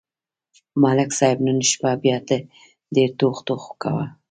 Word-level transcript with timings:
ملک 0.81 1.09
صاحب 1.19 1.39
نن 1.45 1.59
شپه 1.69 1.91
بیا 2.01 2.17
ډېر 2.95 3.09
ټوخ 3.19 3.35
ټوخ 3.47 3.63
کاوه. 3.81 4.05